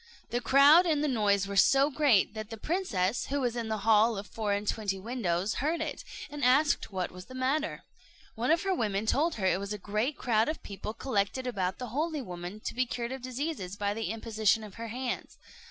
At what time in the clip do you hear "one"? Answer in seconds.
8.33-8.49